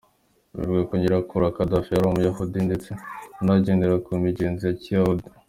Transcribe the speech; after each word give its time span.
Bivugwa 0.55 0.81
ko 0.89 0.93
nyirakuru 0.99 1.41
wa 1.43 1.55
Gaddafi 1.57 1.89
yari 1.91 2.05
Umuyahudi 2.07 2.57
ndetse 2.67 2.89
unagendera 3.41 3.95
ku 4.05 4.09
migenzo 4.23 4.63
ya 4.67 4.77
kiyahudi. 4.81 5.27